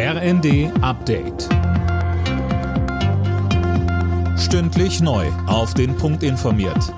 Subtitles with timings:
[0.00, 1.48] RND Update.
[4.38, 5.26] Stündlich neu.
[5.48, 6.94] Auf den Punkt informiert.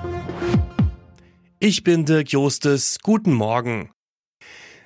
[1.57, 2.99] Ich bin Dirk Jostes.
[3.01, 3.89] Guten Morgen.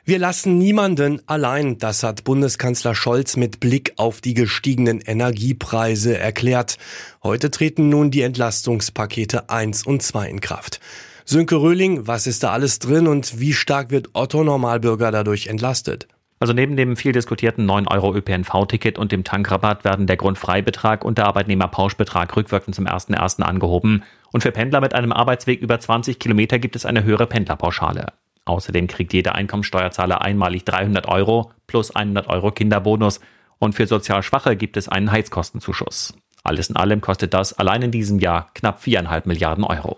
[0.05, 6.77] Wir lassen niemanden allein, das hat Bundeskanzler Scholz mit Blick auf die gestiegenen Energiepreise erklärt.
[7.21, 10.79] Heute treten nun die Entlastungspakete 1 und 2 in Kraft.
[11.25, 16.07] Sönke Röhling, was ist da alles drin und wie stark wird Otto Normalbürger dadurch entlastet?
[16.39, 21.17] Also neben dem viel diskutierten 9 Euro ÖPNV-Ticket und dem Tankrabatt werden der Grundfreibetrag und
[21.17, 23.41] der Arbeitnehmerpauschbetrag rückwirkend zum 1.1.
[23.41, 24.03] angehoben.
[24.33, 28.07] Und für Pendler mit einem Arbeitsweg über 20 Kilometer gibt es eine höhere Pendlerpauschale.
[28.43, 33.21] Außerdem kriegt jeder Einkommensteuerzahler einmalig 300 Euro plus 100 Euro Kinderbonus.
[33.57, 36.13] Und für sozial Schwache gibt es einen Heizkostenzuschuss.
[36.43, 39.97] Alles in allem kostet das allein in diesem Jahr knapp 4,5 Milliarden Euro.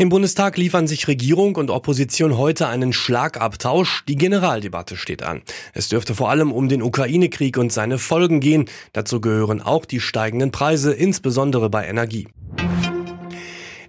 [0.00, 4.04] Im Bundestag liefern sich Regierung und Opposition heute einen Schlagabtausch.
[4.06, 5.42] Die Generaldebatte steht an.
[5.74, 8.66] Es dürfte vor allem um den Ukraine-Krieg und seine Folgen gehen.
[8.92, 12.28] Dazu gehören auch die steigenden Preise, insbesondere bei Energie.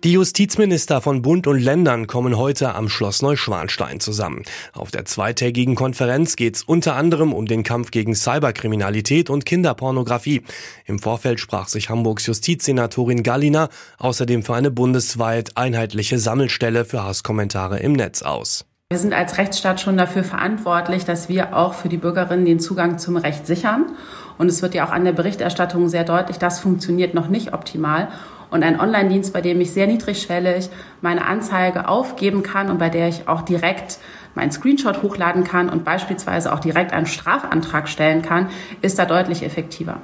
[0.06, 4.44] Die Justizminister von Bund und Ländern kommen heute am Schloss Neuschwanstein zusammen.
[4.72, 10.44] Auf der zweitägigen Konferenz geht es unter anderem um den Kampf gegen Cyberkriminalität und Kinderpornografie.
[10.86, 17.80] Im Vorfeld sprach sich Hamburgs Justizsenatorin Gallina außerdem für eine bundesweit einheitliche Sammelstelle für Hasskommentare
[17.80, 18.66] im Netz aus.
[18.90, 23.00] Wir sind als Rechtsstaat schon dafür verantwortlich, dass wir auch für die Bürgerinnen den Zugang
[23.00, 23.88] zum Recht sichern.
[24.38, 28.08] Und es wird ja auch an der Berichterstattung sehr deutlich, das funktioniert noch nicht optimal
[28.52, 30.70] und ein Online-Dienst, bei dem ich sehr niedrigschwellig
[31.02, 34.00] meine Anzeige aufgeben kann und bei der ich auch direkt
[34.36, 38.50] meinen Screenshot hochladen kann und beispielsweise auch direkt einen Strafantrag stellen kann,
[38.82, 40.02] ist da deutlich effektiver.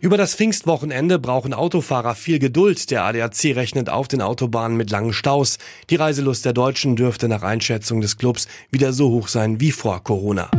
[0.00, 2.90] Über das Pfingstwochenende brauchen Autofahrer viel Geduld.
[2.92, 5.58] Der ADAC rechnet auf den Autobahnen mit langen Staus.
[5.90, 10.04] Die Reiselust der Deutschen dürfte nach Einschätzung des Clubs wieder so hoch sein wie vor
[10.04, 10.50] Corona.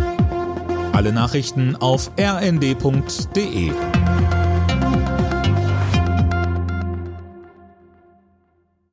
[0.91, 3.71] Alle Nachrichten auf rnd.de